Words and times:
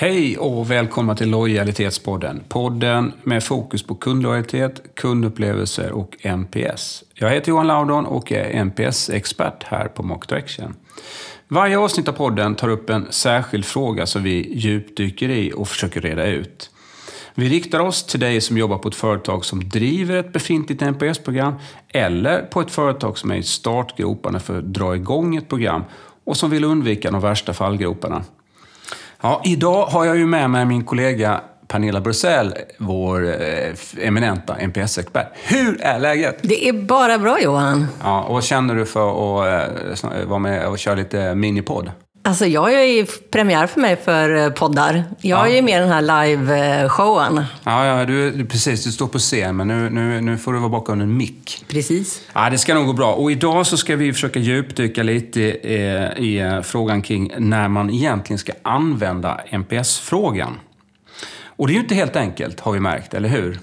Hej 0.00 0.38
och 0.38 0.70
välkomna 0.70 1.14
till 1.14 1.30
Lojalitetspodden. 1.30 2.42
Podden 2.48 3.12
med 3.22 3.44
fokus 3.44 3.82
på 3.82 3.94
kundlojalitet, 3.94 4.82
kundupplevelser 4.94 5.92
och 5.92 6.16
NPS. 6.22 7.04
Jag 7.14 7.30
heter 7.30 7.48
Johan 7.48 7.66
Laudon 7.66 8.06
och 8.06 8.32
är 8.32 8.64
NPS-expert 8.64 9.64
här 9.64 9.88
på 9.88 10.02
Market 10.02 10.28
Direction. 10.28 10.74
Varje 11.48 11.78
avsnitt 11.78 12.08
av 12.08 12.12
podden 12.12 12.54
tar 12.54 12.68
upp 12.68 12.90
en 12.90 13.06
särskild 13.10 13.64
fråga 13.64 14.06
som 14.06 14.22
vi 14.22 14.58
djupdyker 14.58 15.28
i 15.28 15.52
och 15.56 15.68
försöker 15.68 16.00
reda 16.00 16.26
ut. 16.26 16.70
Vi 17.34 17.48
riktar 17.48 17.80
oss 17.80 18.04
till 18.04 18.20
dig 18.20 18.40
som 18.40 18.58
jobbar 18.58 18.78
på 18.78 18.88
ett 18.88 18.94
företag 18.94 19.44
som 19.44 19.68
driver 19.68 20.16
ett 20.16 20.32
befintligt 20.32 20.82
NPS-program 20.82 21.54
eller 21.88 22.42
på 22.42 22.60
ett 22.60 22.70
företag 22.70 23.18
som 23.18 23.30
är 23.30 23.36
i 23.36 23.42
startgroparna 23.42 24.40
för 24.40 24.58
att 24.58 24.74
dra 24.74 24.96
igång 24.96 25.36
ett 25.36 25.48
program 25.48 25.82
och 26.24 26.36
som 26.36 26.50
vill 26.50 26.64
undvika 26.64 27.10
de 27.10 27.20
värsta 27.20 27.54
fallgroparna. 27.54 28.24
Ja, 29.22 29.42
idag 29.44 29.86
har 29.86 30.04
jag 30.04 30.16
ju 30.16 30.26
med 30.26 30.50
mig 30.50 30.64
min 30.64 30.84
kollega 30.84 31.40
Pernilla 31.68 32.00
Brusell, 32.00 32.54
vår 32.78 33.26
eh, 33.26 34.06
eminenta 34.06 34.56
NPS-expert. 34.56 35.26
Hur 35.44 35.80
är 35.80 35.98
läget? 35.98 36.38
Det 36.42 36.68
är 36.68 36.72
bara 36.72 37.18
bra 37.18 37.40
Johan. 37.40 37.86
Ja, 38.02 38.22
och 38.22 38.34
vad 38.34 38.44
känner 38.44 38.74
du 38.74 38.86
för 38.86 39.08
att 39.10 40.04
eh, 40.04 40.24
vara 40.26 40.38
med 40.38 40.68
och 40.68 40.78
köra 40.78 40.94
lite 40.94 41.34
minipodd? 41.34 41.90
Alltså 42.28 42.46
jag 42.46 42.74
är 42.74 42.84
ju 42.84 43.06
premiär 43.06 43.66
för 43.66 43.80
mig 43.80 43.96
för 43.96 44.36
eh, 44.36 44.50
poddar. 44.50 45.04
Jag 45.20 45.38
ja. 45.38 45.46
är 45.46 45.56
ju 45.56 45.62
med 45.62 45.76
i 45.76 45.80
den 45.80 45.88
här 45.88 46.02
live-showen. 46.02 47.44
Ja, 47.64 47.86
ja 47.86 48.04
du, 48.04 48.46
precis. 48.46 48.84
Du 48.84 48.92
står 48.92 49.06
på 49.06 49.18
scen, 49.18 49.56
men 49.56 49.68
nu, 49.68 49.90
nu, 49.90 50.20
nu 50.20 50.38
får 50.38 50.52
du 50.52 50.58
vara 50.58 50.68
bakom 50.68 51.00
en 51.00 51.16
mick. 51.16 51.64
Precis. 51.68 52.20
Ja, 52.32 52.50
det 52.50 52.58
ska 52.58 52.74
nog 52.74 52.86
gå 52.86 52.92
bra. 52.92 53.12
Och 53.12 53.32
idag 53.32 53.66
så 53.66 53.76
ska 53.76 53.96
vi 53.96 54.12
försöka 54.12 54.38
djupdyka 54.38 55.02
lite 55.02 55.40
i, 55.40 56.12
i 56.16 56.38
eh, 56.38 56.60
frågan 56.60 57.02
kring 57.02 57.32
när 57.38 57.68
man 57.68 57.90
egentligen 57.90 58.38
ska 58.38 58.52
använda 58.62 59.40
NPS-frågan. 59.50 60.60
Och 61.44 61.66
det 61.66 61.72
är 61.72 61.74
ju 61.74 61.80
inte 61.80 61.94
helt 61.94 62.16
enkelt, 62.16 62.60
har 62.60 62.72
vi 62.72 62.80
märkt, 62.80 63.14
eller 63.14 63.28
hur? 63.28 63.58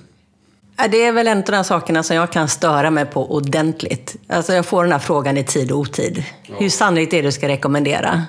Det 0.90 1.06
är 1.06 1.12
väl 1.12 1.28
en 1.28 1.38
av 1.38 1.44
de 1.44 1.64
sakerna 1.64 2.04
som 2.04 2.16
jag 2.16 2.32
kan 2.32 2.48
störa 2.48 2.92
mig 2.92 3.06
på 3.06 3.32
ordentligt. 3.32 4.16
Alltså 4.28 4.54
jag 4.54 4.66
får 4.66 4.84
den 4.84 4.92
här 4.92 5.00
frågan 5.00 5.38
i 5.38 5.44
tid 5.44 5.72
och 5.72 5.80
otid. 5.80 6.24
Ja. 6.44 6.56
Hur 6.60 6.70
sannolikt 6.70 7.14
är 7.14 7.18
det 7.18 7.28
du 7.28 7.32
ska 7.32 7.48
rekommendera? 7.48 8.24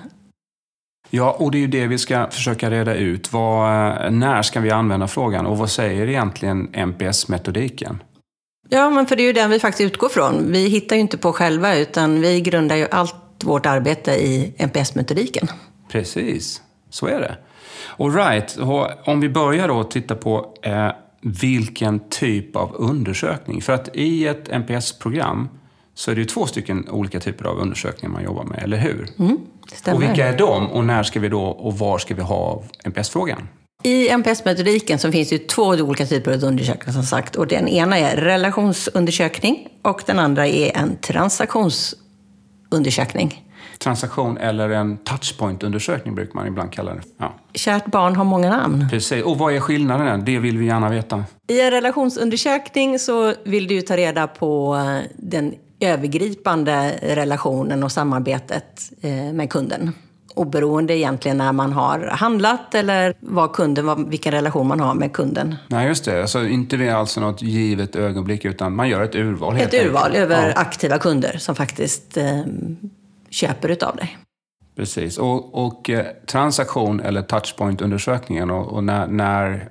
Ja, 1.16 1.36
och 1.38 1.50
det 1.50 1.58
är 1.58 1.60
ju 1.60 1.66
det 1.66 1.86
vi 1.86 1.98
ska 1.98 2.30
försöka 2.30 2.70
reda 2.70 2.94
ut. 2.94 3.32
Vad, 3.32 4.12
när 4.12 4.42
ska 4.42 4.60
vi 4.60 4.70
använda 4.70 5.08
frågan 5.08 5.46
och 5.46 5.58
vad 5.58 5.70
säger 5.70 6.08
egentligen 6.08 6.68
NPS-metodiken? 6.72 8.02
Ja, 8.68 8.90
men 8.90 9.06
för 9.06 9.16
det 9.16 9.22
är 9.22 9.26
ju 9.26 9.32
den 9.32 9.50
vi 9.50 9.60
faktiskt 9.60 9.92
utgår 9.92 10.08
från. 10.08 10.52
Vi 10.52 10.68
hittar 10.68 10.96
ju 10.96 11.02
inte 11.02 11.18
på 11.18 11.32
själva, 11.32 11.76
utan 11.76 12.20
vi 12.20 12.40
grundar 12.40 12.76
ju 12.76 12.86
allt 12.90 13.14
vårt 13.44 13.66
arbete 13.66 14.10
i 14.10 14.54
NPS-metodiken. 14.58 15.48
Precis, 15.88 16.62
så 16.90 17.06
är 17.06 17.20
det. 17.20 17.36
All 17.98 18.12
right. 18.12 18.58
om 19.04 19.20
vi 19.20 19.28
börjar 19.28 19.68
då 19.68 19.84
titta 19.84 20.14
på 20.14 20.54
eh, 20.62 20.90
vilken 21.20 22.08
typ 22.08 22.56
av 22.56 22.74
undersökning. 22.74 23.62
För 23.62 23.72
att 23.72 23.96
i 23.96 24.26
ett 24.26 24.48
NPS-program 24.48 25.48
så 25.96 26.10
är 26.10 26.14
det 26.14 26.20
ju 26.20 26.24
två 26.24 26.46
stycken 26.46 26.88
olika 26.90 27.20
typer 27.20 27.44
av 27.44 27.58
undersökningar 27.58 28.12
man 28.12 28.24
jobbar 28.24 28.44
med, 28.44 28.62
eller 28.62 28.76
hur? 28.76 29.08
Mm. 29.18 29.38
Och 29.92 30.02
vilka 30.02 30.28
är 30.28 30.38
de 30.38 30.70
och 30.70 30.84
när 30.84 31.02
ska 31.02 31.20
vi 31.20 31.28
då 31.28 31.42
och 31.42 31.78
var 31.78 31.98
ska 31.98 32.14
vi 32.14 32.22
ha 32.22 32.62
NPS-frågan? 32.84 33.48
I 33.82 34.08
NPS-metodiken 34.08 34.98
så 34.98 35.12
finns 35.12 35.28
det 35.28 35.48
två 35.48 35.62
olika 35.62 36.06
typer 36.06 36.32
av 36.32 36.44
undersökningar 36.44 36.92
som 36.92 37.02
sagt. 37.02 37.36
Och 37.36 37.46
den 37.46 37.68
ena 37.68 37.98
är 37.98 38.16
relationsundersökning 38.16 39.68
och 39.82 40.02
den 40.06 40.18
andra 40.18 40.46
är 40.46 40.76
en 40.76 40.96
transaktionsundersökning. 40.96 43.42
Transaktion 43.78 44.38
eller 44.38 44.70
en 44.70 44.96
touchpoint-undersökning 44.96 46.14
brukar 46.14 46.34
man 46.34 46.46
ibland 46.46 46.72
kalla 46.72 46.94
det. 46.94 47.02
Ja. 47.18 47.34
Kärt 47.54 47.86
barn 47.86 48.16
har 48.16 48.24
många 48.24 48.50
namn. 48.50 48.86
Precis. 48.90 49.24
Och 49.24 49.38
vad 49.38 49.54
är 49.54 49.60
skillnaden? 49.60 50.24
Det 50.24 50.38
vill 50.38 50.58
vi 50.58 50.66
gärna 50.66 50.88
veta. 50.88 51.24
I 51.48 51.60
en 51.60 51.70
relationsundersökning 51.70 52.98
så 52.98 53.34
vill 53.44 53.66
du 53.66 53.82
ta 53.82 53.96
reda 53.96 54.26
på 54.26 54.78
den 55.16 55.54
övergripande 55.80 56.98
relationen 57.02 57.82
och 57.82 57.92
samarbetet 57.92 58.92
eh, 59.00 59.32
med 59.32 59.50
kunden. 59.50 59.92
Oberoende 60.34 60.96
egentligen 60.96 61.36
när 61.36 61.52
man 61.52 61.72
har 61.72 61.98
handlat 61.98 62.74
eller 62.74 63.14
vad 63.20 63.52
kunden, 63.52 64.10
vilken 64.10 64.32
relation 64.32 64.66
man 64.66 64.80
har 64.80 64.94
med 64.94 65.12
kunden. 65.12 65.54
Nej, 65.68 65.88
just 65.88 66.04
det. 66.04 66.20
Alltså, 66.20 66.46
inte 66.46 66.76
vid 66.76 66.90
alltså 66.90 67.20
något 67.20 67.42
givet 67.42 67.96
ögonblick, 67.96 68.44
utan 68.44 68.76
man 68.76 68.88
gör 68.88 69.02
ett 69.02 69.14
urval. 69.14 69.56
Ett 69.56 69.74
urval 69.74 70.02
enkelt. 70.04 70.22
över 70.22 70.48
ja. 70.48 70.54
aktiva 70.56 70.98
kunder 70.98 71.36
som 71.38 71.54
faktiskt 71.54 72.16
eh, 72.16 72.40
köper 73.30 73.68
utav 73.68 73.96
dig. 73.96 74.18
Precis. 74.76 75.18
Och, 75.18 75.66
och 75.66 75.90
eh, 75.90 76.06
transaktion 76.26 77.00
eller 77.00 77.22
touchpoint-undersökningen, 77.22 78.50
och, 78.50 78.72
och 78.72 78.84
när, 78.84 79.06
när, 79.06 79.68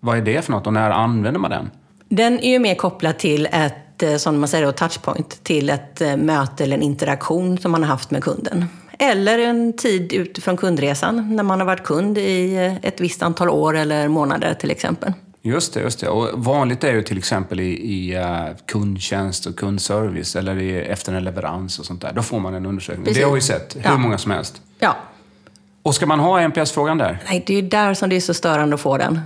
vad 0.00 0.18
är 0.18 0.22
det 0.22 0.44
för 0.44 0.52
något 0.52 0.66
och 0.66 0.72
när 0.72 0.90
använder 0.90 1.40
man 1.40 1.50
den? 1.50 1.70
Den 2.08 2.40
är 2.40 2.50
ju 2.50 2.58
mer 2.58 2.74
kopplad 2.74 3.18
till 3.18 3.48
ett 3.52 3.74
Eh, 4.02 4.16
som 4.16 4.40
man 4.40 4.48
säger 4.48 4.66
då, 4.66 4.72
touchpoint 4.72 5.44
till 5.44 5.70
ett 5.70 6.00
eh, 6.00 6.16
möte 6.16 6.64
eller 6.64 6.76
en 6.76 6.82
interaktion 6.82 7.58
som 7.58 7.72
man 7.72 7.82
har 7.82 7.88
haft 7.88 8.10
med 8.10 8.24
kunden. 8.24 8.64
Eller 8.98 9.38
en 9.38 9.72
tid 9.72 10.12
utifrån 10.12 10.56
kundresan 10.56 11.36
när 11.36 11.42
man 11.42 11.60
har 11.60 11.66
varit 11.66 11.84
kund 11.84 12.18
i 12.18 12.54
eh, 12.54 12.76
ett 12.88 13.00
visst 13.00 13.22
antal 13.22 13.48
år 13.48 13.76
eller 13.76 14.08
månader 14.08 14.54
till 14.54 14.70
exempel. 14.70 15.12
Just 15.44 15.74
det, 15.74 15.80
just 15.80 16.00
det. 16.00 16.08
Och 16.08 16.44
vanligt 16.44 16.84
är 16.84 16.92
ju 16.92 17.02
till 17.02 17.18
exempel 17.18 17.60
i, 17.60 17.70
i 17.72 18.18
kundtjänst 18.66 19.46
och 19.46 19.56
kundservice 19.56 20.36
eller 20.36 20.58
i, 20.58 20.78
efter 20.78 21.12
en 21.12 21.24
leverans 21.24 21.78
och 21.78 21.84
sånt 21.86 22.00
där. 22.00 22.12
Då 22.12 22.22
får 22.22 22.40
man 22.40 22.54
en 22.54 22.66
undersökning. 22.66 23.04
Precis. 23.04 23.22
Det 23.22 23.28
har 23.28 23.34
vi 23.34 23.40
sett, 23.40 23.76
hur 23.76 23.82
ja. 23.84 23.96
många 23.96 24.18
som 24.18 24.30
helst. 24.30 24.62
Ja. 24.78 24.96
Och 25.82 25.94
ska 25.94 26.06
man 26.06 26.20
ha 26.20 26.40
NPS-frågan 26.40 26.98
där? 26.98 27.18
Nej, 27.28 27.44
det 27.46 27.52
är 27.52 27.62
ju 27.62 27.68
där 27.68 27.94
som 27.94 28.08
det 28.10 28.16
är 28.16 28.20
så 28.20 28.34
störande 28.34 28.74
att 28.74 28.80
få 28.80 28.98
den. 28.98 29.20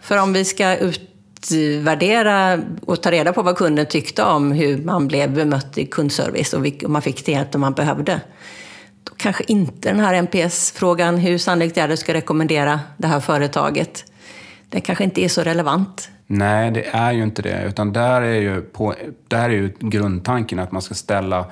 För 0.00 0.22
om 0.22 0.32
vi 0.32 0.44
ska 0.44 0.76
ut 0.76 1.09
utvärdera 1.40 2.60
och 2.86 3.02
ta 3.02 3.10
reda 3.10 3.32
på 3.32 3.42
vad 3.42 3.56
kunden 3.56 3.86
tyckte 3.86 4.22
om 4.22 4.52
hur 4.52 4.78
man 4.78 5.08
blev 5.08 5.34
bemött 5.34 5.78
i 5.78 5.86
kundservice 5.86 6.54
och 6.54 6.66
om 6.84 6.92
man 6.92 7.02
fick 7.02 7.26
det 7.26 7.32
hjälp 7.32 7.54
man 7.54 7.72
behövde. 7.72 8.20
Då 9.04 9.12
kanske 9.16 9.44
inte 9.46 9.88
den 9.88 10.00
här 10.00 10.14
NPS-frågan, 10.22 11.18
hur 11.18 11.38
sannolikt 11.38 11.76
är 11.76 11.80
det 11.80 11.84
att 11.84 11.90
du 11.90 11.96
ska 11.96 12.14
rekommendera 12.14 12.80
det 12.96 13.06
här 13.06 13.20
företaget, 13.20 14.04
den 14.68 14.80
kanske 14.80 15.04
inte 15.04 15.24
är 15.24 15.28
så 15.28 15.42
relevant. 15.42 16.10
Nej, 16.26 16.70
det 16.70 16.86
är 16.86 17.12
ju 17.12 17.22
inte 17.22 17.42
det. 17.42 17.64
Utan 17.66 17.92
där 17.92 18.22
är 18.22 18.40
ju, 18.40 18.60
på, 18.60 18.94
där 19.28 19.44
är 19.44 19.54
ju 19.54 19.72
grundtanken 19.80 20.58
att 20.58 20.72
man 20.72 20.82
ska 20.82 20.94
ställa 20.94 21.46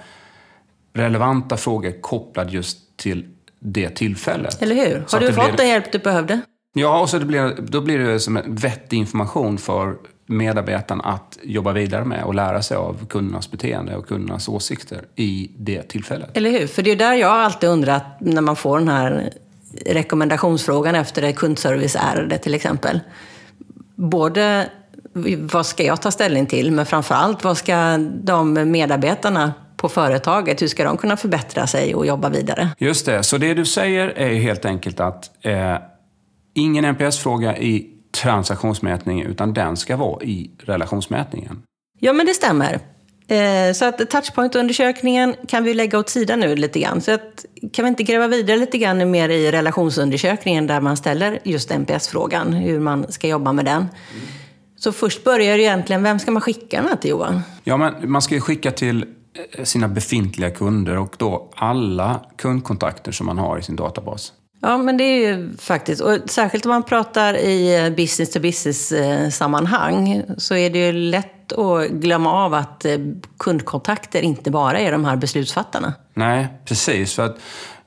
relevanta 0.92 1.56
frågor 1.56 2.00
kopplade 2.00 2.52
just 2.52 2.78
till 2.96 3.26
det 3.60 3.90
tillfället. 3.90 4.62
Eller 4.62 4.74
hur? 4.74 5.04
Har 5.10 5.20
du 5.20 5.32
fått 5.32 5.46
blir... 5.46 5.56
den 5.56 5.68
hjälp 5.68 5.92
du 5.92 5.98
behövde? 5.98 6.40
Ja, 6.72 7.00
och 7.00 7.08
så 7.08 7.18
det 7.18 7.24
blir, 7.24 7.56
då 7.60 7.80
blir 7.80 7.98
det 7.98 8.20
som 8.20 8.36
en 8.36 8.54
vettig 8.54 8.96
information 8.96 9.58
för 9.58 9.96
medarbetaren 10.26 11.00
att 11.00 11.38
jobba 11.42 11.72
vidare 11.72 12.04
med 12.04 12.24
och 12.24 12.34
lära 12.34 12.62
sig 12.62 12.76
av 12.76 13.06
kundernas 13.06 13.50
beteende 13.50 13.96
och 13.96 14.08
kundernas 14.08 14.48
åsikter 14.48 15.04
i 15.16 15.50
det 15.56 15.82
tillfället. 15.82 16.36
Eller 16.36 16.50
hur? 16.50 16.66
För 16.66 16.82
det 16.82 16.90
är 16.90 16.96
där 16.96 17.14
jag 17.14 17.30
alltid 17.30 17.68
undrat 17.68 18.04
när 18.20 18.42
man 18.42 18.56
får 18.56 18.78
den 18.78 18.88
här 18.88 19.32
rekommendationsfrågan 19.86 20.94
efter 20.94 21.22
ett 21.22 21.36
kundserviceärende 21.36 22.38
till 22.38 22.54
exempel. 22.54 23.00
Både 23.94 24.70
vad 25.52 25.66
ska 25.66 25.84
jag 25.84 26.02
ta 26.02 26.10
ställning 26.10 26.46
till, 26.46 26.72
men 26.72 26.86
framför 26.86 27.14
allt 27.14 27.44
vad 27.44 27.58
ska 27.58 27.98
de 28.22 28.52
medarbetarna 28.52 29.52
på 29.76 29.88
företaget, 29.88 30.62
hur 30.62 30.66
ska 30.66 30.84
de 30.84 30.96
kunna 30.96 31.16
förbättra 31.16 31.66
sig 31.66 31.94
och 31.94 32.06
jobba 32.06 32.28
vidare? 32.28 32.68
Just 32.78 33.06
det, 33.06 33.22
så 33.22 33.38
det 33.38 33.54
du 33.54 33.64
säger 33.64 34.08
är 34.08 34.34
helt 34.34 34.64
enkelt 34.64 35.00
att 35.00 35.30
eh, 35.44 35.74
ingen 36.58 36.84
NPS-fråga 36.84 37.58
i 37.58 37.86
transaktionsmätning, 38.10 39.22
utan 39.22 39.54
den 39.54 39.76
ska 39.76 39.96
vara 39.96 40.22
i 40.22 40.50
relationsmätningen. 40.58 41.62
Ja, 42.00 42.12
men 42.12 42.26
det 42.26 42.34
stämmer. 42.34 42.80
Eh, 43.28 43.72
så 43.74 43.84
att 43.84 44.10
touchpoint-undersökningen 44.10 45.34
kan 45.48 45.64
vi 45.64 45.74
lägga 45.74 45.98
åt 45.98 46.08
sidan 46.08 46.40
nu 46.40 46.56
lite 46.56 46.80
grann. 46.80 47.00
Så 47.00 47.12
att, 47.12 47.44
kan 47.72 47.84
vi 47.84 47.88
inte 47.88 48.02
gräva 48.02 48.26
vidare 48.26 48.56
lite 48.56 48.78
grann 48.78 49.10
mer 49.10 49.28
i 49.28 49.50
relationsundersökningen 49.50 50.66
där 50.66 50.80
man 50.80 50.96
ställer 50.96 51.38
just 51.44 51.70
NPS-frågan, 51.70 52.52
hur 52.52 52.80
man 52.80 53.12
ska 53.12 53.28
jobba 53.28 53.52
med 53.52 53.64
den. 53.64 53.86
Så 54.76 54.92
först 54.92 55.24
börjar 55.24 55.56
det 55.56 55.62
egentligen, 55.62 56.02
vem 56.02 56.18
ska 56.18 56.30
man 56.30 56.42
skicka 56.42 56.76
den 56.76 56.88
här 56.88 56.96
till 56.96 57.10
Johan? 57.10 57.40
Ja, 57.64 57.76
men 57.76 58.10
man 58.10 58.22
ska 58.22 58.34
ju 58.34 58.40
skicka 58.40 58.70
till 58.70 59.04
eh, 59.52 59.64
sina 59.64 59.88
befintliga 59.88 60.50
kunder 60.50 60.98
och 60.98 61.14
då 61.18 61.50
alla 61.54 62.20
kundkontakter 62.36 63.12
som 63.12 63.26
man 63.26 63.38
har 63.38 63.58
i 63.58 63.62
sin 63.62 63.76
databas. 63.76 64.32
Ja, 64.60 64.78
men 64.78 64.96
det 64.96 65.04
är 65.04 65.28
ju 65.28 65.56
faktiskt, 65.56 66.00
och 66.00 66.18
särskilt 66.26 66.66
om 66.66 66.70
man 66.70 66.82
pratar 66.82 67.34
i 67.34 67.84
eh, 67.84 67.90
business 67.90 68.30
to 68.30 68.40
business-sammanhang, 68.40 70.10
eh, 70.10 70.24
så 70.36 70.54
är 70.54 70.70
det 70.70 70.78
ju 70.86 70.92
lätt 70.92 71.52
att 71.52 71.88
glömma 71.88 72.32
av 72.32 72.54
att 72.54 72.84
eh, 72.84 72.98
kundkontakter 73.38 74.22
inte 74.22 74.50
bara 74.50 74.78
är 74.78 74.92
de 74.92 75.04
här 75.04 75.16
beslutsfattarna. 75.16 75.94
Nej, 76.14 76.48
precis. 76.64 77.14
För 77.14 77.24
att 77.24 77.38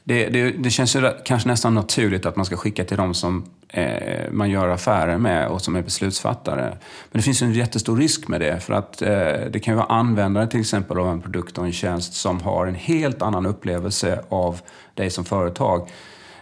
det, 0.04 0.30
det, 0.30 0.52
det 0.52 0.70
känns 0.70 0.96
ju 0.96 1.12
kanske 1.26 1.50
nästan 1.50 1.76
naturligt 1.76 2.26
att 2.26 2.36
man 2.36 2.46
ska 2.46 2.58
skicka 2.58 2.84
till 2.84 2.98
dem 2.98 3.14
som 3.14 3.46
eh, 3.70 4.32
man 4.32 4.50
gör 4.50 4.70
affärer 4.70 5.18
med 5.18 5.48
och 5.48 5.62
som 5.62 5.76
är 5.76 5.82
beslutsfattare. 5.82 6.70
Men 7.12 7.20
det 7.20 7.22
finns 7.22 7.42
en 7.42 7.54
jättestor 7.54 7.98
risk 7.98 8.28
med 8.28 8.42
det. 8.42 8.60
För 8.60 8.74
att 8.74 9.02
eh, 9.02 9.10
det 9.52 9.60
kan 9.64 9.74
ju 9.74 9.76
vara 9.76 9.88
användare 9.88 10.48
till 10.48 10.60
exempel 10.60 11.00
av 11.00 11.10
en 11.10 11.22
produkt 11.22 11.58
och 11.58 11.66
en 11.66 11.72
tjänst 11.72 12.14
som 12.14 12.42
har 12.42 12.68
en 12.68 12.76
helt 12.76 13.22
annan 13.22 13.46
upplevelse 13.46 14.22
av 14.30 14.62
dig 14.94 15.10
som 15.10 15.26
företag 15.26 15.90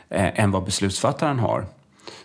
eh, 0.09 0.39
än 0.39 0.51
vad 0.51 0.63
beslutsfattaren 0.63 1.39
har. 1.39 1.65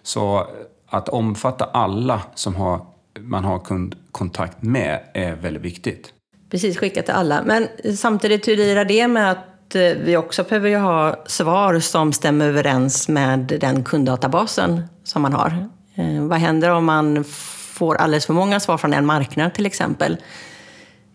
Så 0.02 0.46
att 0.86 1.08
omfatta 1.08 1.64
alla 1.64 2.22
som 2.34 2.54
har, 2.54 2.80
man 3.20 3.44
har 3.44 3.58
kundkontakt 3.58 4.62
med 4.62 5.00
är 5.14 5.34
väldigt 5.34 5.62
viktigt. 5.62 6.12
Precis, 6.50 6.78
skicka 6.78 7.02
till 7.02 7.14
alla. 7.14 7.42
Men 7.42 7.68
samtidigt, 7.96 8.48
hur 8.48 8.56
lirar 8.56 8.84
det 8.84 9.08
med 9.08 9.30
att 9.30 9.74
eh, 9.74 9.80
vi 9.80 10.16
också 10.16 10.44
behöver 10.44 10.78
ha 10.78 11.16
svar 11.26 11.80
som 11.80 12.12
stämmer 12.12 12.48
överens 12.48 13.08
med 13.08 13.38
den 13.60 13.84
kunddatabasen 13.84 14.82
som 15.04 15.22
man 15.22 15.32
har? 15.32 15.68
Eh, 15.94 16.22
vad 16.22 16.38
händer 16.38 16.70
om 16.70 16.84
man 16.84 17.24
får 17.72 17.96
alldeles 17.96 18.26
för 18.26 18.32
många 18.32 18.60
svar 18.60 18.78
från 18.78 18.92
en 18.92 19.06
marknad 19.06 19.54
till 19.54 19.66
exempel? 19.66 20.16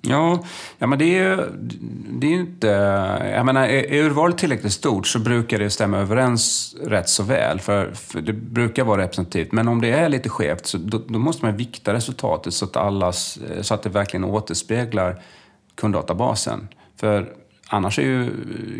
Ja, 0.01 0.43
ja 0.77 0.87
men 0.87 0.99
det 0.99 1.05
är 1.05 1.29
ju 1.29 1.37
det 2.19 2.27
är 2.27 2.31
inte... 2.31 2.67
Jag 3.35 3.45
menar, 3.45 3.67
är 3.67 3.93
urvalet 3.93 4.37
tillräckligt 4.37 4.73
stort 4.73 5.07
så 5.07 5.19
brukar 5.19 5.59
det 5.59 5.69
stämma 5.69 5.97
överens 5.97 6.75
rätt 6.83 7.09
så 7.09 7.23
väl. 7.23 7.59
För, 7.59 7.91
för 7.93 8.21
det 8.21 8.33
brukar 8.33 8.83
vara 8.83 9.01
representativt. 9.01 9.51
Men 9.51 9.67
om 9.67 9.81
det 9.81 9.91
är 9.91 10.09
lite 10.09 10.29
skevt 10.29 10.65
så 10.65 10.77
då, 10.77 11.01
då, 11.07 11.19
måste 11.19 11.45
man 11.45 11.57
vikta 11.57 11.93
resultatet 11.93 12.53
så 12.53 12.65
att, 12.65 12.75
allas, 12.75 13.39
så 13.61 13.73
att 13.73 13.83
det 13.83 13.89
verkligen 13.89 14.23
återspeglar 14.23 15.21
kunddatabasen. 15.75 16.67
För 16.95 17.33
Annars 17.71 17.99
ju, 17.99 18.31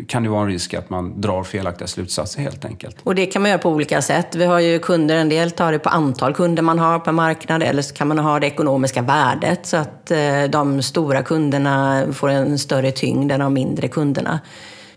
kan 0.08 0.22
det 0.22 0.28
vara 0.28 0.42
en 0.42 0.48
risk 0.48 0.74
att 0.74 0.90
man 0.90 1.20
drar 1.20 1.44
felaktiga 1.44 1.88
slutsatser 1.88 2.42
helt 2.42 2.64
enkelt. 2.64 2.96
Och 3.02 3.14
det 3.14 3.26
kan 3.26 3.42
man 3.42 3.50
göra 3.50 3.58
på 3.58 3.70
olika 3.70 4.02
sätt. 4.02 4.34
Vi 4.34 4.44
har 4.44 4.60
ju 4.60 4.78
kunder, 4.78 5.16
en 5.16 5.28
del 5.28 5.50
tar 5.50 5.72
det 5.72 5.78
på 5.78 5.88
antal 5.88 6.34
kunder 6.34 6.62
man 6.62 6.78
har 6.78 6.98
per 6.98 7.12
marknad 7.12 7.62
eller 7.62 7.82
så 7.82 7.94
kan 7.94 8.08
man 8.08 8.18
ha 8.18 8.40
det 8.40 8.46
ekonomiska 8.46 9.02
värdet 9.02 9.66
så 9.66 9.76
att 9.76 10.10
eh, 10.10 10.42
de 10.48 10.82
stora 10.82 11.22
kunderna 11.22 12.04
får 12.12 12.28
en 12.28 12.58
större 12.58 12.90
tyngd 12.90 13.32
än 13.32 13.40
de 13.40 13.54
mindre 13.54 13.88
kunderna. 13.88 14.40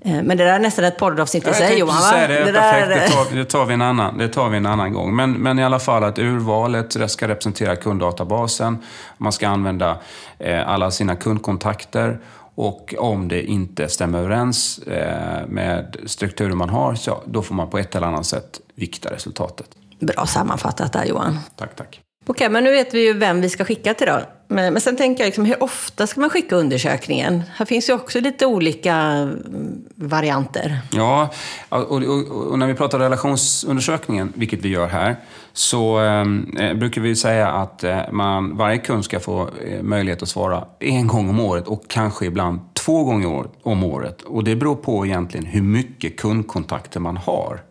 Eh, 0.01 0.23
men 0.23 0.37
det 0.37 0.43
där 0.43 0.53
är 0.53 0.59
nästan 0.59 0.85
ett 0.85 0.97
poddavsnitt 0.97 1.47
i 1.47 1.53
sig 1.53 1.79
Johan, 1.79 1.95
va? 1.95 2.27
Det, 2.27 2.27
det, 2.27 2.51
där... 2.51 2.89
det, 2.89 3.07
tar, 3.07 3.35
det, 3.35 3.45
tar 3.45 3.65
vi 3.65 3.73
en 3.73 3.81
annan, 3.81 4.17
det 4.17 4.27
tar 4.27 4.49
vi 4.49 4.57
en 4.57 4.65
annan 4.65 4.93
gång. 4.93 5.15
Men, 5.15 5.31
men 5.31 5.59
i 5.59 5.63
alla 5.63 5.79
fall 5.79 6.03
att 6.03 6.19
urvalet 6.19 7.11
ska 7.11 7.27
representera 7.27 7.75
kunddatabasen. 7.75 8.77
Man 9.17 9.31
ska 9.31 9.47
använda 9.47 9.97
eh, 10.39 10.69
alla 10.69 10.91
sina 10.91 11.15
kundkontakter 11.15 12.19
och 12.55 12.95
om 12.97 13.27
det 13.27 13.43
inte 13.43 13.87
stämmer 13.89 14.19
överens 14.19 14.79
eh, 14.79 15.47
med 15.47 15.97
strukturen 16.05 16.57
man 16.57 16.69
har, 16.69 16.95
så 16.95 17.23
då 17.25 17.41
får 17.41 17.55
man 17.55 17.69
på 17.69 17.77
ett 17.77 17.95
eller 17.95 18.07
annat 18.07 18.25
sätt 18.25 18.61
vikta 18.75 19.13
resultatet. 19.13 19.69
Bra 19.99 20.25
sammanfattat 20.25 20.93
där 20.93 21.05
Johan. 21.05 21.39
Tack, 21.55 21.75
tack. 21.75 22.01
Okej, 22.25 22.49
men 22.49 22.63
nu 22.63 22.71
vet 22.71 22.93
vi 22.93 23.05
ju 23.05 23.13
vem 23.13 23.41
vi 23.41 23.49
ska 23.49 23.65
skicka 23.65 23.93
till 23.93 24.07
då. 24.07 24.19
Men, 24.53 24.73
men 24.73 24.81
sen 24.81 24.95
tänker 24.95 25.23
jag, 25.23 25.27
liksom, 25.27 25.45
hur 25.45 25.63
ofta 25.63 26.07
ska 26.07 26.21
man 26.21 26.29
skicka 26.29 26.55
undersökningen? 26.55 27.43
Här 27.55 27.65
finns 27.65 27.89
ju 27.89 27.93
också 27.93 28.19
lite 28.19 28.45
olika 28.45 28.93
mm, 28.95 29.85
varianter. 29.95 30.81
Ja, 30.91 31.29
och, 31.69 31.91
och, 31.91 32.51
och 32.51 32.59
när 32.59 32.67
vi 32.67 32.73
pratar 32.73 32.99
relationsundersökningen, 32.99 34.33
vilket 34.35 34.61
vi 34.61 34.69
gör 34.69 34.87
här, 34.87 35.15
så 35.53 35.97
ehm, 35.97 36.57
eh, 36.59 36.73
brukar 36.73 37.01
vi 37.01 37.15
säga 37.15 37.47
att 37.47 37.83
eh, 37.83 38.11
man, 38.11 38.57
varje 38.57 38.77
kund 38.77 39.05
ska 39.05 39.19
få 39.19 39.49
eh, 39.65 39.83
möjlighet 39.83 40.21
att 40.21 40.29
svara 40.29 40.65
en 40.79 41.07
gång 41.07 41.29
om 41.29 41.39
året 41.39 41.67
och 41.67 41.83
kanske 41.87 42.25
ibland 42.25 42.59
två 42.73 43.03
gånger 43.03 43.45
om 43.63 43.83
året. 43.83 44.21
Och 44.21 44.43
det 44.43 44.55
beror 44.55 44.75
på 44.75 45.05
egentligen 45.05 45.45
hur 45.45 45.61
mycket 45.61 46.17
kundkontakter 46.17 46.99
man 46.99 47.17
har. 47.17 47.61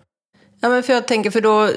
Ja, 0.61 0.69
men 0.69 0.83
för 0.83 0.93
jag 0.93 1.09
tänker, 1.09 1.31
för 1.31 1.41
då 1.41 1.69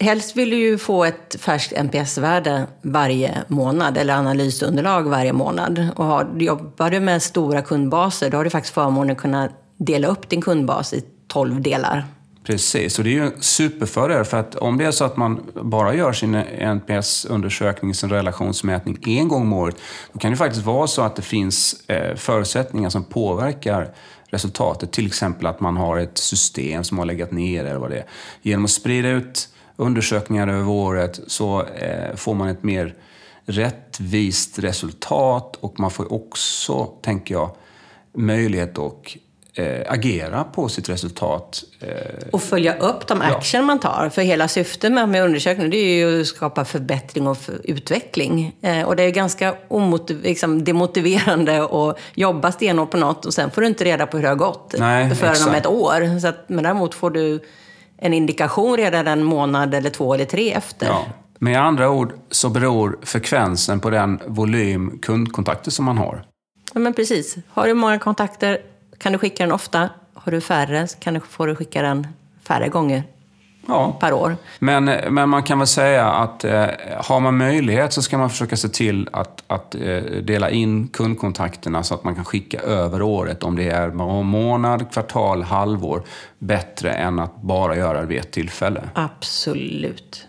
helst 0.00 0.36
vill 0.36 0.50
du 0.50 0.56
ju 0.56 0.78
få 0.78 1.04
ett 1.04 1.36
färskt 1.40 1.72
NPS-värde 1.72 2.66
varje 2.82 3.42
månad 3.48 3.96
eller 3.96 4.14
analysunderlag 4.14 5.02
varje 5.02 5.32
månad. 5.32 5.88
Och 5.96 6.04
har, 6.04 6.28
jobbar 6.38 6.90
du 6.90 7.00
med 7.00 7.22
stora 7.22 7.62
kundbaser 7.62 8.30
då 8.30 8.36
har 8.36 8.44
du 8.44 8.50
faktiskt 8.50 8.74
förmånen 8.74 9.10
att 9.10 9.22
kunna 9.22 9.48
dela 9.76 10.08
upp 10.08 10.28
din 10.28 10.42
kundbas 10.42 10.92
i 10.92 11.04
12 11.28 11.62
delar. 11.62 12.04
Precis, 12.44 12.98
och 12.98 13.04
det 13.04 13.10
är 13.10 13.12
ju 13.12 13.26
en 13.26 13.42
superfördel 13.42 14.24
för 14.24 14.36
att 14.36 14.54
om 14.54 14.78
det 14.78 14.84
är 14.84 14.90
så 14.90 15.04
att 15.04 15.16
man 15.16 15.40
bara 15.62 15.94
gör 15.94 16.12
sin 16.12 16.34
NPS-undersökning, 16.60 17.94
sin 17.94 18.10
relationsmätning 18.10 18.98
en 19.06 19.28
gång 19.28 19.42
om 19.42 19.52
året, 19.52 19.76
då 20.12 20.18
kan 20.18 20.30
det 20.30 20.36
faktiskt 20.36 20.64
vara 20.64 20.86
så 20.86 21.02
att 21.02 21.16
det 21.16 21.22
finns 21.22 21.84
eh, 21.88 22.16
förutsättningar 22.16 22.90
som 22.90 23.04
påverkar 23.04 23.94
resultatet. 24.26 24.92
Till 24.92 25.06
exempel 25.06 25.46
att 25.46 25.60
man 25.60 25.76
har 25.76 25.98
ett 25.98 26.18
system 26.18 26.84
som 26.84 26.98
har 26.98 27.04
legat 27.04 27.32
ner 27.32 27.64
eller 27.64 27.78
vad 27.78 27.90
det 27.90 27.96
är. 27.96 28.06
Genom 28.42 28.64
att 28.64 28.70
sprida 28.70 29.08
ut 29.08 29.48
undersökningar 29.76 30.48
över 30.48 30.68
året 30.68 31.20
så 31.26 31.62
eh, 31.62 32.16
får 32.16 32.34
man 32.34 32.48
ett 32.48 32.62
mer 32.62 32.94
rättvist 33.46 34.58
resultat 34.58 35.56
och 35.60 35.80
man 35.80 35.90
får 35.90 36.12
också, 36.12 36.84
tänker 37.02 37.34
jag, 37.34 37.50
möjlighet 38.12 38.78
att 38.78 39.16
eh, 39.54 39.92
agera 39.92 40.44
på 40.44 40.68
sitt 40.68 40.88
resultat. 40.88 41.64
Eh, 41.80 42.28
och 42.30 42.42
följa 42.42 42.76
upp 42.76 43.06
de 43.06 43.20
action 43.22 43.60
ja. 43.60 43.66
man 43.66 43.80
tar. 43.80 44.10
För 44.14 44.22
hela 44.22 44.48
syftet 44.48 44.92
med, 44.92 45.08
med 45.08 45.24
undersökningen 45.24 45.70
det 45.70 45.76
är 45.76 45.96
ju 45.96 46.20
att 46.20 46.26
skapa 46.26 46.64
förbättring 46.64 47.26
och 47.26 47.38
för 47.38 47.60
utveckling. 47.64 48.56
Och 48.86 48.96
det 48.96 49.02
är 49.02 49.10
ganska 49.10 49.54
omotiv 49.68 50.22
liksom, 50.22 50.64
demotiverande 50.64 51.64
att 51.64 51.98
jobba 52.14 52.52
stenhårt 52.52 52.90
på 52.90 52.96
något 52.96 53.26
och 53.26 53.34
sen 53.34 53.50
får 53.50 53.60
du 53.60 53.66
inte 53.66 53.84
reda 53.84 54.06
på 54.06 54.16
hur 54.16 54.22
det 54.22 54.28
har 54.28 54.36
gått 54.36 54.74
Nej, 54.78 55.14
förrän 55.14 55.48
om 55.48 55.54
ett 55.54 55.66
år. 55.66 56.20
Så 56.20 56.28
att, 56.28 56.48
men 56.48 56.64
däremot 56.64 56.94
får 56.94 57.10
du 57.10 57.40
en 57.96 58.14
indikation 58.14 58.76
redan 58.76 59.06
en 59.06 59.24
månad 59.24 59.74
eller 59.74 59.90
två 59.90 60.14
eller 60.14 60.24
tre 60.24 60.52
efter. 60.52 60.86
Ja. 60.86 61.04
Med 61.38 61.60
andra 61.60 61.90
ord 61.90 62.12
så 62.30 62.48
beror 62.48 62.98
frekvensen 63.02 63.80
på 63.80 63.90
den 63.90 64.20
volym 64.26 64.98
kundkontakter 65.02 65.70
som 65.70 65.84
man 65.84 65.98
har. 65.98 66.24
Ja, 66.74 66.80
men 66.80 66.94
precis. 66.94 67.36
Har 67.48 67.66
du 67.66 67.74
många 67.74 67.98
kontakter 67.98 68.58
kan 68.98 69.12
du 69.12 69.18
skicka 69.18 69.44
den 69.44 69.52
ofta. 69.52 69.88
Har 70.14 70.32
du 70.32 70.40
färre 70.40 70.86
kan 70.98 71.14
du, 71.14 71.20
får 71.20 71.46
du 71.46 71.56
skicka 71.56 71.82
den 71.82 72.06
färre 72.42 72.68
gånger 72.68 73.02
ja. 73.68 73.96
per 74.00 74.12
år. 74.12 74.36
Men, 74.58 74.84
men 74.84 75.28
man 75.28 75.42
kan 75.42 75.58
väl 75.58 75.66
säga 75.66 76.06
att 76.06 76.44
eh, 76.44 76.66
har 76.98 77.20
man 77.20 77.36
möjlighet 77.36 77.92
så 77.92 78.02
ska 78.02 78.18
man 78.18 78.30
försöka 78.30 78.56
se 78.56 78.68
till 78.68 79.08
att, 79.12 79.42
att 79.46 79.74
eh, 79.74 79.96
dela 80.22 80.50
in 80.50 80.88
kundkontakterna 80.88 81.82
så 81.82 81.94
att 81.94 82.04
man 82.04 82.14
kan 82.14 82.24
skicka 82.24 82.58
över 82.58 83.02
året. 83.02 83.42
Om 83.42 83.56
det 83.56 83.68
är 83.68 83.90
månad, 84.22 84.92
kvartal, 84.92 85.42
halvår. 85.42 86.02
Bättre 86.38 86.92
än 86.92 87.18
att 87.18 87.42
bara 87.42 87.76
göra 87.76 88.00
det 88.00 88.06
vid 88.06 88.18
ett 88.18 88.32
tillfälle. 88.32 88.80
Absolut. 88.94 90.26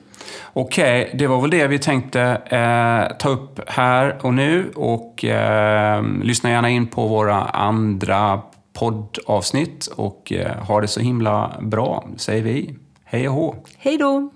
Okej, 0.53 1.03
okay, 1.03 1.17
det 1.17 1.27
var 1.27 1.41
väl 1.41 1.49
det 1.49 1.67
vi 1.67 1.79
tänkte 1.79 2.21
eh, 2.45 3.17
ta 3.17 3.29
upp 3.29 3.59
här 3.67 4.17
och 4.21 4.33
nu. 4.33 4.71
Och 4.75 5.25
eh, 5.25 6.03
lyssna 6.23 6.49
gärna 6.49 6.69
in 6.69 6.87
på 6.87 7.07
våra 7.07 7.35
andra 7.43 8.41
poddavsnitt 8.73 9.87
och 9.87 10.31
eh, 10.31 10.63
ha 10.63 10.81
det 10.81 10.87
så 10.87 10.99
himla 10.99 11.55
bra, 11.61 12.07
säger 12.17 12.43
vi. 12.43 12.75
Hej 13.07 13.29
och 13.29 13.35
hå! 13.35 13.55
Hej 13.77 13.97
då! 13.97 14.29